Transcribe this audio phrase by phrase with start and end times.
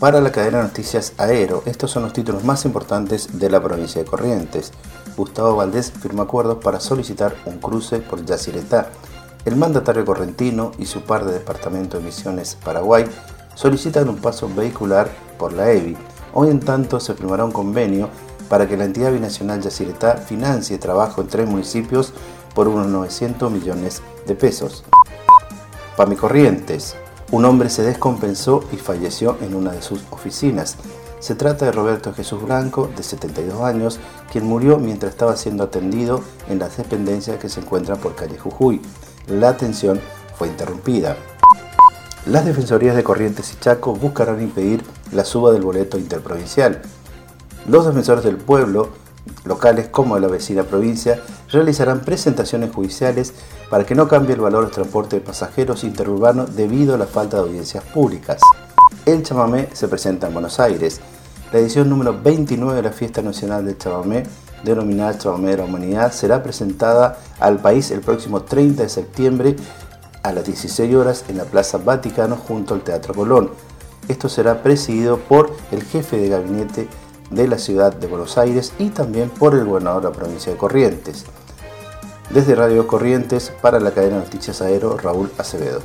[0.00, 4.02] Para la cadena de noticias Aero, estos son los títulos más importantes de la provincia
[4.02, 4.72] de Corrientes.
[5.16, 8.90] Gustavo Valdés firma acuerdos para solicitar un cruce por Yacyretá.
[9.46, 13.06] El mandatario correntino y su par de Departamento de Misiones Paraguay
[13.54, 15.96] solicitan un paso vehicular por la EVI.
[16.34, 18.10] Hoy en tanto se firmará un convenio
[18.50, 22.12] para que la entidad binacional Yacyretá financie trabajo en tres municipios
[22.54, 24.84] por unos 900 millones de pesos.
[25.96, 26.96] Pami Corrientes.
[27.32, 30.76] Un hombre se descompensó y falleció en una de sus oficinas.
[31.18, 33.98] Se trata de Roberto Jesús Blanco, de 72 años,
[34.30, 38.80] quien murió mientras estaba siendo atendido en las dependencias que se encuentran por calle Jujuy.
[39.26, 40.00] La atención
[40.38, 41.16] fue interrumpida.
[42.26, 46.82] Las defensorías de Corrientes y Chaco buscarán impedir la suba del boleto interprovincial.
[47.68, 48.90] Los defensores del pueblo,
[49.44, 53.32] locales como de la vecina provincia, realizarán presentaciones judiciales
[53.70, 57.36] para que no cambie el valor del transporte de pasajeros interurbanos debido a la falta
[57.36, 58.40] de audiencias públicas.
[59.04, 61.00] El chamamé se presenta en Buenos Aires.
[61.52, 64.24] La edición número 29 de la Fiesta Nacional del Chamamé,
[64.64, 69.56] denominada Chamamé de la Humanidad, será presentada al país el próximo 30 de septiembre
[70.24, 73.50] a las 16 horas en la Plaza Vaticano junto al Teatro Colón.
[74.08, 76.88] Esto será presidido por el jefe de gabinete
[77.30, 80.58] de la ciudad de Buenos Aires y también por el gobernador de la provincia de
[80.58, 81.24] Corrientes.
[82.30, 85.80] Desde Radio Corrientes para la cadena Noticias Aero, Raúl Acevedo.